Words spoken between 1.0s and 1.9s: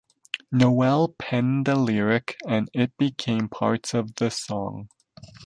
penned the